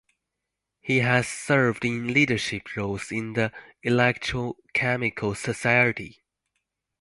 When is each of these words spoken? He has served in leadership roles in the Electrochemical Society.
He 0.79 1.01
has 1.01 1.27
served 1.27 1.85
in 1.85 2.07
leadership 2.11 2.75
roles 2.75 3.11
in 3.11 3.33
the 3.33 3.51
Electrochemical 3.85 5.37
Society. 5.37 6.23